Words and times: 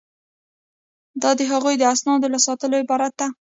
دا 1.21 1.31
د 1.39 1.41
هغوی 1.51 1.75
د 1.77 1.83
اسنادو 1.93 2.27
له 2.33 2.39
ساتلو 2.45 2.75
عبارت 2.83 3.13
ده. 3.19 3.27